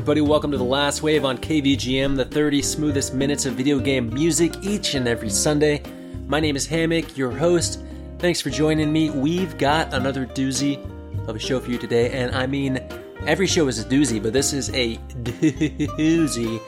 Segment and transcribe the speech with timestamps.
[0.00, 4.08] Everybody, welcome to the last wave on KVGM, the 30 smoothest minutes of video game
[4.08, 5.82] music each and every Sunday.
[6.26, 7.82] My name is Hammock, your host.
[8.18, 9.10] Thanks for joining me.
[9.10, 10.82] We've got another doozy
[11.28, 12.80] of a show for you today, and I mean,
[13.26, 16.62] every show is a doozy, but this is a doozy.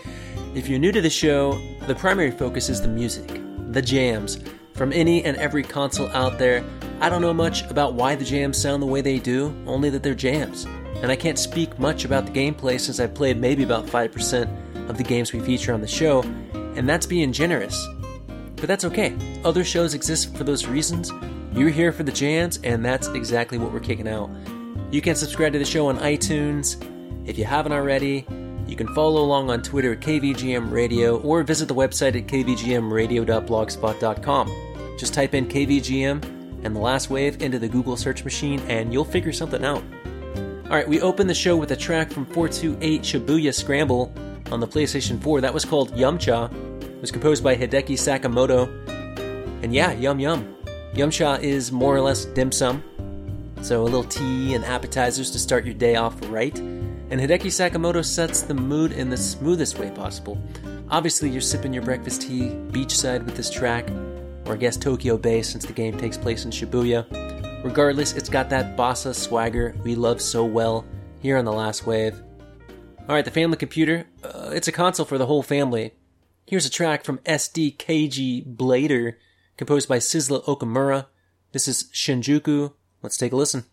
[0.55, 3.41] If you're new to the show, the primary focus is the music,
[3.73, 4.41] the jams,
[4.75, 6.63] from any and every console out there.
[7.01, 10.03] I don't know much about why the jams sound the way they do, only that
[10.03, 10.67] they're jams
[11.03, 14.97] and I can't speak much about the gameplay since I've played maybe about 5% of
[14.97, 17.85] the games we feature on the show, and that's being generous.
[18.57, 19.17] But that's okay.
[19.45, 21.11] Other shows exist for those reasons.
[21.53, 24.31] You're here for the jams, and that's exactly what we're kicking out.
[24.93, 26.77] You can subscribe to the show on iTunes.
[27.29, 28.25] If you haven't already,
[28.67, 34.97] you can follow along on Twitter at KVGM Radio or visit the website at kvgmradio.blogspot.com.
[34.99, 36.25] Just type in KVGM
[36.65, 39.83] and the last wave into the Google search machine, and you'll figure something out.
[40.65, 44.13] Alright, we opened the show with a track from 428 Shibuya Scramble
[44.51, 45.43] on the PlayStation 4.
[45.43, 46.51] That was called Yumcha.
[46.83, 48.69] It was composed by Hideki Sakamoto.
[49.63, 50.57] And yeah, yum yum.
[50.95, 52.83] Yumcha is more or less dim sum.
[53.61, 56.57] So a little tea and appetizers to start your day off right.
[56.59, 60.43] And Hideki Sakamoto sets the mood in the smoothest way possible.
[60.91, 63.91] Obviously, you're sipping your breakfast tea beachside with this track,
[64.47, 67.22] or I guess Tokyo Bay since the game takes place in Shibuya.
[67.63, 70.85] Regardless, it's got that bossa swagger we love so well
[71.21, 72.21] here on the last wave.
[73.03, 74.07] Alright, the family computer.
[74.23, 75.93] Uh, it's a console for the whole family.
[76.45, 79.15] Here's a track from SDKG Blader,
[79.57, 81.07] composed by Sizzla Okamura.
[81.53, 82.73] This is Shinjuku.
[83.01, 83.65] Let's take a listen.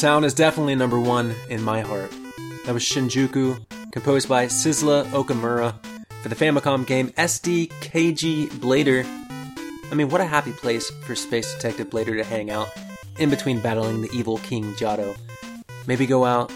[0.00, 2.10] Sound is definitely number one in my heart.
[2.64, 5.74] That was Shinjuku, composed by Sizzla Okamura
[6.22, 9.04] for the Famicom game SDKG Blader.
[9.92, 12.70] I mean, what a happy place for Space Detective Blader to hang out
[13.18, 15.14] in between battling the evil King Jado.
[15.86, 16.50] Maybe go out,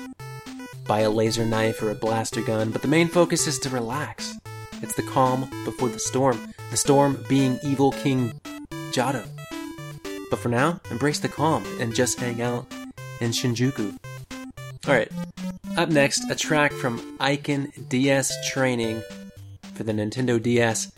[0.87, 4.39] buy a laser knife or a blaster gun, but the main focus is to relax.
[4.81, 8.41] It's the calm before the storm, the storm being evil King
[8.93, 9.29] Jado.
[10.31, 12.67] But for now, embrace the calm and just hang out
[13.21, 13.97] in Shinjuku.
[14.87, 15.11] Alright,
[15.77, 19.03] up next, a track from Icon DS Training
[19.75, 20.93] for the Nintendo DS.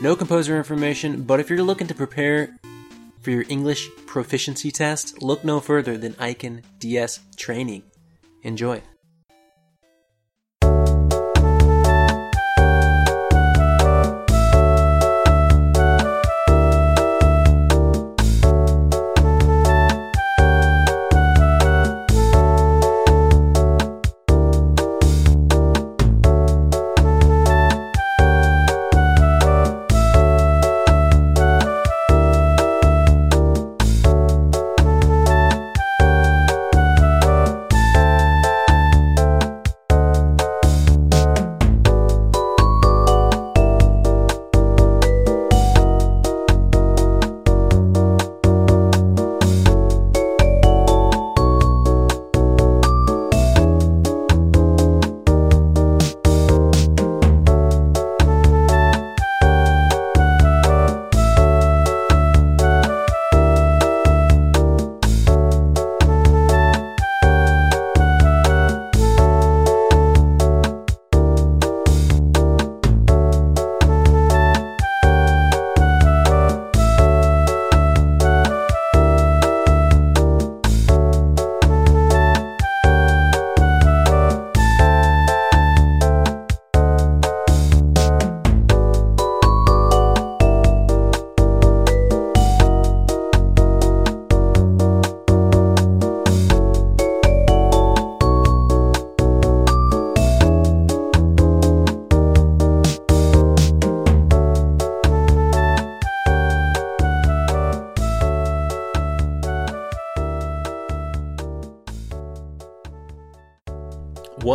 [0.00, 2.54] No composer information, but if you're looking to prepare
[3.22, 7.84] For your English proficiency test, look no further than Icon DS Training.
[8.42, 8.82] Enjoy.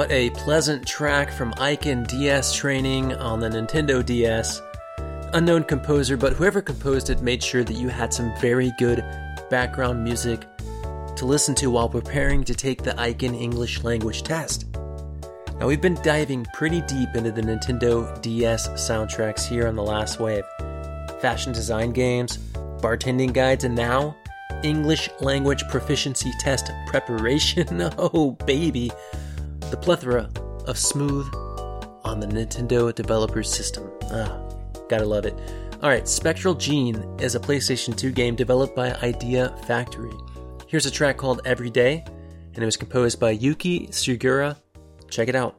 [0.10, 4.62] A pleasant track from Icon DS training on the Nintendo DS.
[5.34, 9.04] Unknown composer, but whoever composed it made sure that you had some very good
[9.50, 10.46] background music
[11.18, 14.68] to listen to while preparing to take the Icon English language test.
[15.60, 20.22] Now, we've been diving pretty deep into the Nintendo DS soundtracks here on the last
[20.22, 20.46] wave
[21.20, 22.38] fashion design games,
[22.80, 24.16] bartending guides, and now
[24.64, 27.90] English language proficiency test preparation.
[27.98, 28.90] oh, baby
[29.70, 30.30] the plethora
[30.66, 31.28] of smooth
[32.04, 33.92] on the Nintendo developer system.
[34.12, 34.40] Ah,
[34.88, 35.38] gotta love it.
[35.84, 40.14] Alright, Spectral Gene is a PlayStation 2 game developed by Idea Factory.
[40.68, 42.04] Here's a track called Every Day,
[42.54, 44.58] and it was composed by Yuki Sugura.
[45.10, 45.56] Check it out.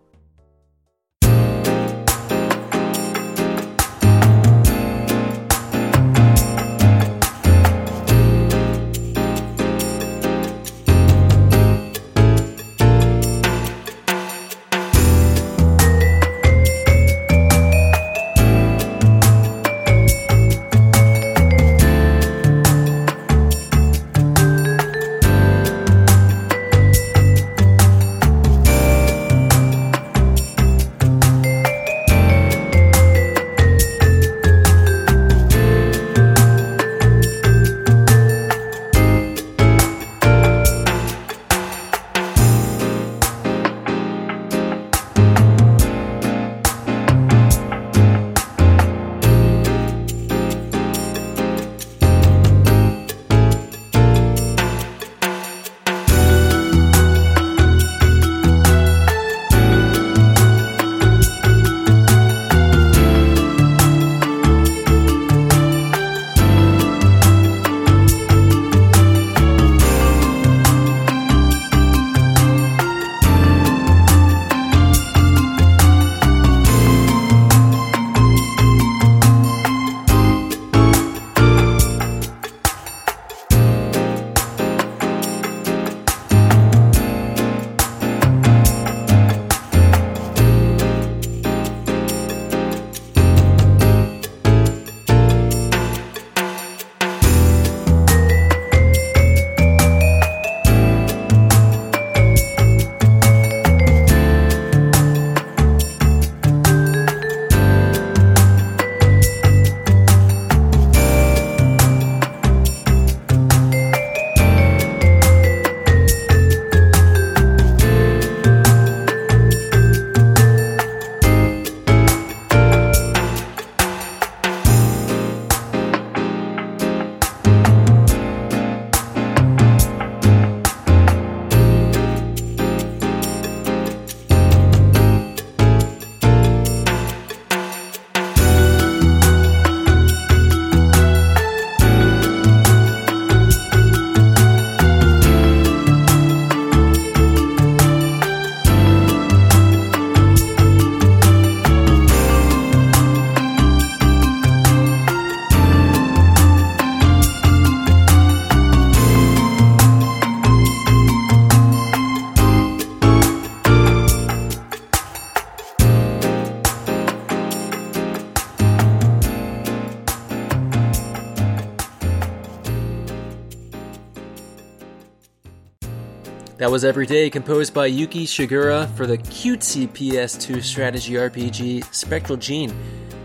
[176.69, 182.37] That was Every Day, composed by Yuki Shigura for the cutesy PS2 strategy RPG Spectral
[182.37, 182.77] Gene.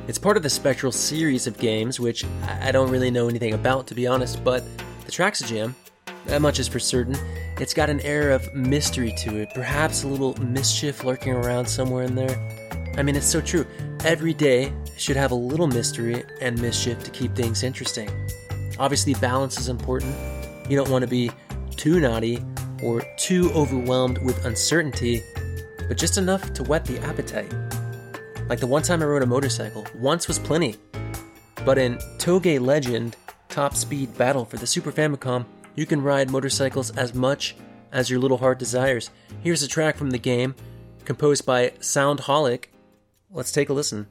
[0.07, 2.23] It's part of the Spectral series of games, which
[2.61, 4.63] I don't really know anything about, to be honest, but
[5.03, 5.75] the track's a jam.
[6.27, 7.17] That much is for certain.
[7.59, 12.05] It's got an air of mystery to it, perhaps a little mischief lurking around somewhere
[12.05, 12.93] in there.
[12.97, 13.67] I mean, it's so true.
[14.05, 18.09] Every day should have a little mystery and mischief to keep things interesting.
[18.79, 20.15] Obviously, balance is important.
[20.69, 21.29] You don't want to be
[21.75, 22.41] too naughty
[22.83, 25.23] or too overwhelmed with uncertainty,
[25.87, 27.53] but just enough to whet the appetite.
[28.49, 30.75] Like the one time I rode a motorcycle, once was plenty.
[31.65, 33.15] But in Toge Legend
[33.47, 37.55] Top Speed Battle for the Super Famicom, you can ride motorcycles as much
[37.91, 39.09] as your little heart desires.
[39.41, 40.55] Here's a track from the game,
[41.05, 42.65] composed by Soundholic.
[43.31, 44.07] Let's take a listen.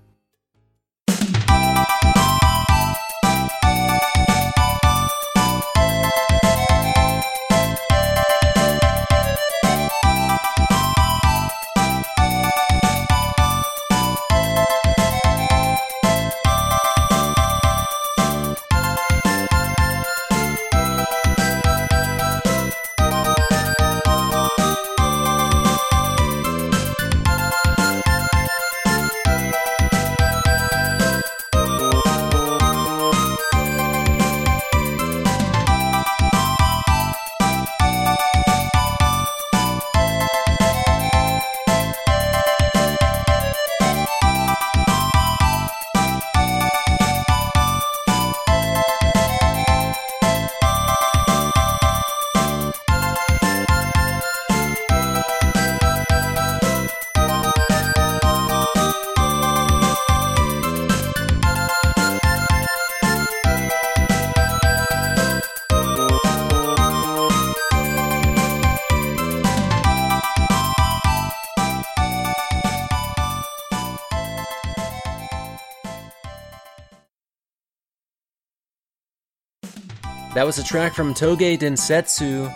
[80.35, 82.55] That was a track from Touge Densetsu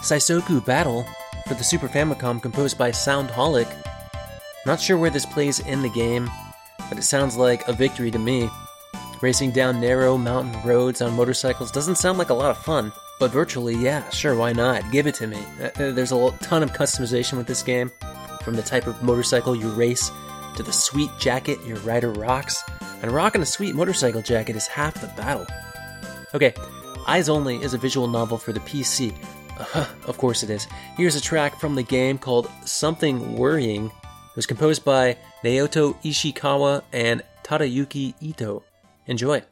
[0.00, 1.06] Saisoku Battle
[1.46, 3.70] for the Super Famicom composed by Soundholic.
[4.64, 6.30] Not sure where this plays in the game,
[6.88, 8.48] but it sounds like a victory to me.
[9.20, 13.30] Racing down narrow mountain roads on motorcycles doesn't sound like a lot of fun, but
[13.30, 14.90] virtually, yeah, sure, why not?
[14.90, 15.44] Give it to me.
[15.60, 17.92] Uh, uh, there's a ton of customization with this game,
[18.42, 20.10] from the type of motorcycle you race
[20.56, 22.62] to the sweet jacket your rider rocks.
[23.02, 25.46] And rocking a sweet motorcycle jacket is half the battle.
[26.32, 26.54] Okay,
[27.06, 29.12] Eyes Only is a visual novel for the PC.
[29.58, 30.66] Uh, of course it is.
[30.96, 33.86] Here's a track from the game called Something Worrying.
[33.86, 38.62] It was composed by Naoto Ishikawa and Tadayuki Ito.
[39.06, 39.42] Enjoy.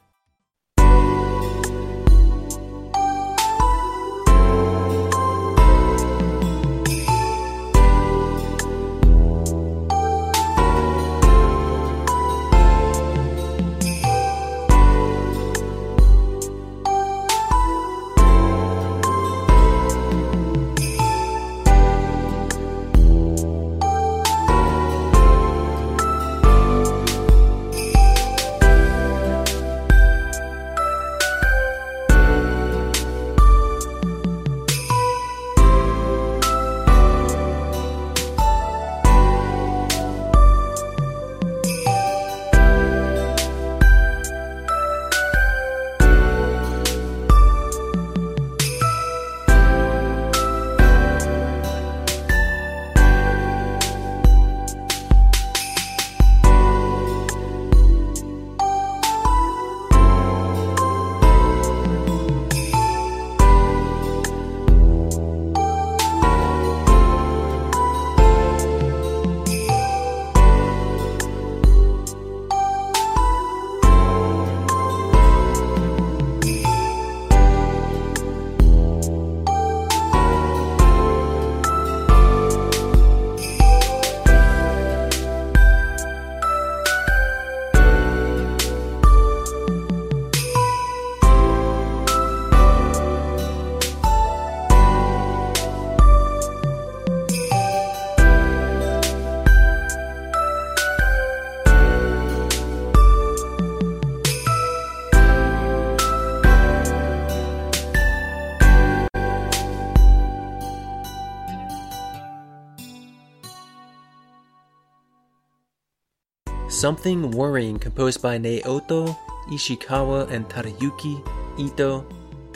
[116.79, 119.13] Something Worrying, composed by Naoto
[119.49, 121.21] Ishikawa and Tadayuki
[121.59, 122.07] Ito,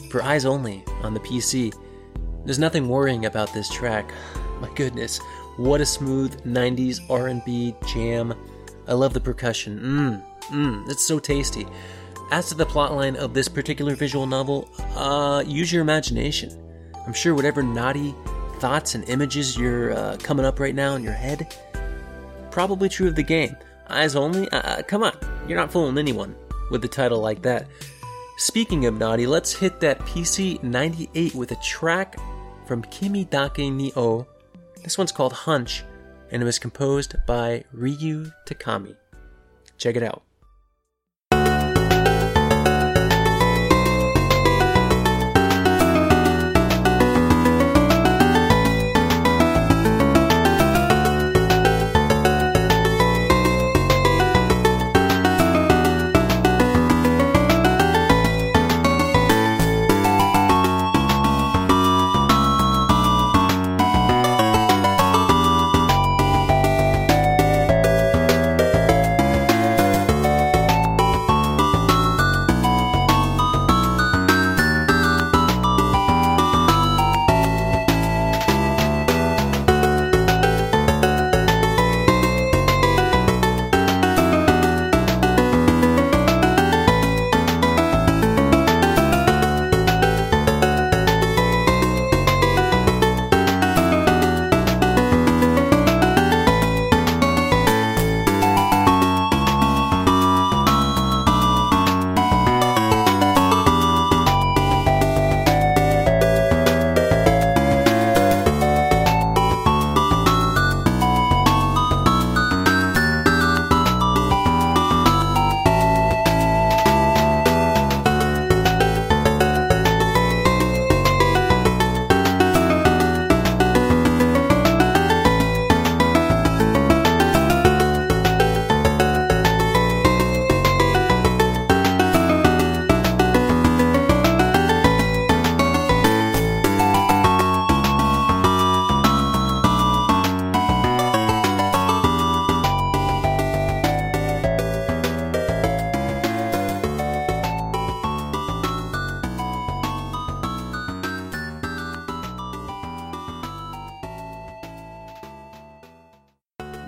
[0.09, 1.73] for eyes only on the PC.
[2.45, 4.13] There's nothing worrying about this track.
[4.61, 5.19] My goodness,
[5.57, 8.33] what a smooth 90s R&B jam.
[8.87, 9.77] I love the percussion.
[9.81, 11.67] Mmm, mmm, it's so tasty.
[12.31, 16.49] As to the plotline of this particular visual novel, uh, use your imagination.
[17.05, 18.15] I'm sure whatever naughty
[18.59, 21.53] thoughts and images you're uh, coming up right now in your head,
[22.51, 23.57] probably true of the game.
[23.93, 24.49] Eyes only?
[24.49, 25.15] Uh, uh come on,
[25.47, 26.35] you're not fooling anyone
[26.71, 27.67] with a title like that.
[28.37, 32.17] Speaking of naughty, let's hit that PC 98 with a track
[32.65, 34.25] from Kimi Dake ni O.
[34.83, 35.83] This one's called Hunch,
[36.31, 38.95] and it was composed by Ryu Takami.
[39.77, 40.23] Check it out.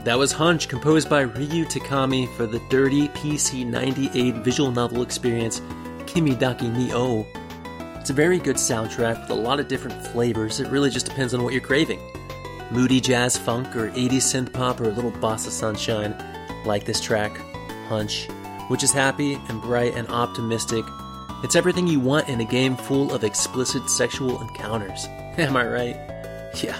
[0.06, 5.64] That was Hunch, composed by Ryu Takami for the dirty PC 98 visual novel experience
[6.06, 7.26] Kimi Dake ni O.
[8.00, 10.60] It's a very good soundtrack with a lot of different flavors.
[10.60, 12.00] It really just depends on what you're craving.
[12.70, 16.16] Moody jazz funk or 80s synth pop or a little bossa sunshine,
[16.68, 17.36] like this track,
[17.88, 18.28] Hunch,
[18.68, 20.86] which is happy and bright and optimistic.
[21.44, 25.08] It's everything you want in a game full of explicit sexual encounters.
[25.40, 25.96] Am I right?
[26.64, 26.78] Yeah,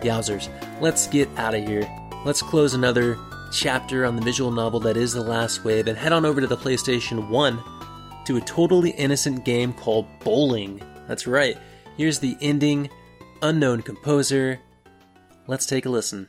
[0.00, 0.48] yowzers.
[0.80, 1.88] Let's get out of here
[2.28, 3.18] let's close another
[3.50, 6.46] chapter on the visual novel that is The Last Wave and head on over to
[6.46, 7.64] the PlayStation 1
[8.26, 10.78] to a totally innocent game called Bowling.
[11.06, 11.56] That's right.
[11.96, 12.90] Here's the ending,
[13.40, 14.60] unknown composer.
[15.46, 16.28] Let's take a listen.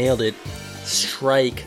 [0.00, 0.34] Nailed it.
[0.84, 1.64] Strike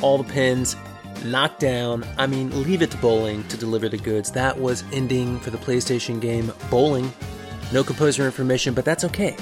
[0.00, 0.76] all the pins,
[1.24, 2.04] knock down.
[2.16, 4.32] I mean, leave it to bowling to deliver the goods.
[4.32, 7.12] That was ending for the PlayStation game Bowling.
[7.72, 9.36] No composer information, but that's okay.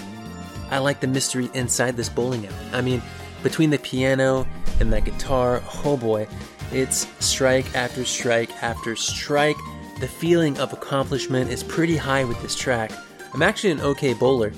[0.70, 2.56] I like the mystery inside this bowling alley.
[2.72, 3.02] I mean,
[3.42, 4.46] between the piano
[4.80, 6.26] and that guitar, oh boy,
[6.72, 9.56] it's strike after strike after strike.
[10.00, 12.90] The feeling of accomplishment is pretty high with this track.
[13.32, 14.52] I'm actually an okay bowler.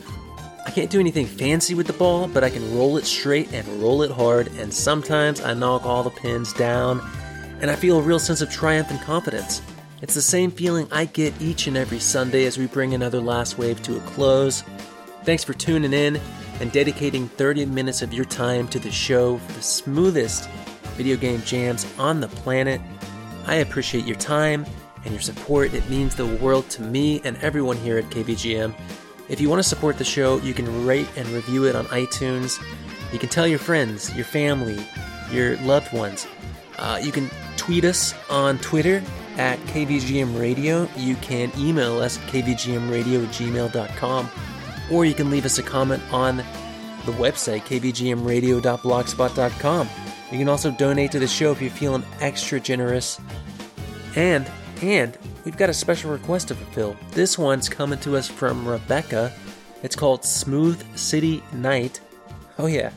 [0.67, 3.67] I can't do anything fancy with the ball, but I can roll it straight and
[3.81, 7.01] roll it hard, and sometimes I knock all the pins down,
[7.61, 9.63] and I feel a real sense of triumph and confidence.
[10.03, 13.59] It's the same feeling I get each and every Sunday as we bring another Last
[13.59, 14.65] Wave to a close.
[15.23, 16.21] Thanks for tuning in
[16.61, 20.51] and dedicating 30 minutes of your time to the show for the smoothest
[20.97, 22.81] video game jams on the planet.
[23.47, 24.67] I appreciate your time
[25.05, 25.75] and your support.
[25.75, 28.75] It means the world to me and everyone here at KVGM.
[29.29, 32.63] If you want to support the show, you can rate and review it on iTunes.
[33.13, 34.79] You can tell your friends, your family,
[35.31, 36.27] your loved ones.
[36.79, 39.03] Uh, you can tweet us on Twitter
[39.37, 40.87] at KVGM Radio.
[40.97, 44.31] You can email us at kvgmradio gmail.com.
[44.91, 49.89] Or you can leave us a comment on the website, kvgmradio.blogspot.com.
[50.33, 53.21] You can also donate to the show if you're feeling extra generous.
[54.15, 54.51] And,
[54.83, 56.97] and, we've got a special request to fulfill.
[57.13, 59.33] This one's coming to us from Rebecca.
[59.83, 62.01] It's called Smooth City Night.
[62.59, 62.91] Oh, yeah,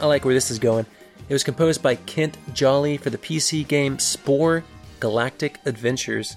[0.00, 0.86] I like where this is going.
[1.28, 4.64] It was composed by Kent Jolly for the PC game Spore
[4.98, 6.36] Galactic Adventures.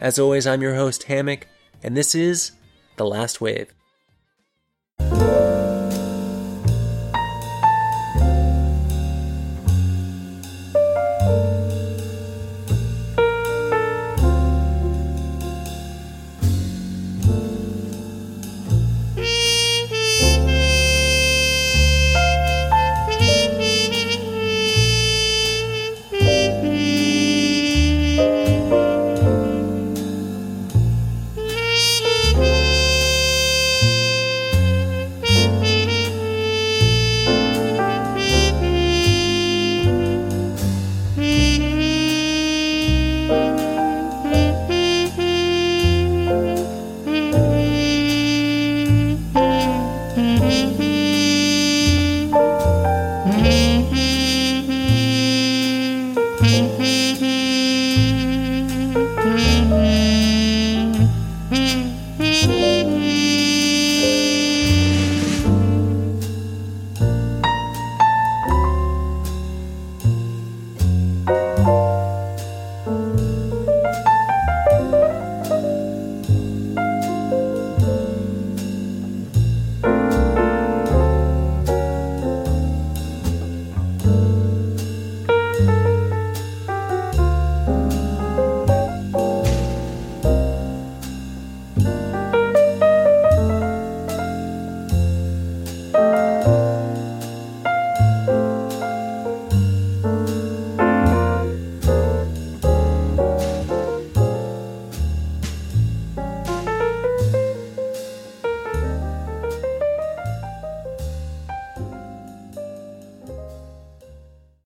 [0.00, 1.46] As always, I'm your host, Hammock,
[1.82, 2.52] and this is
[2.96, 3.72] The Last Wave.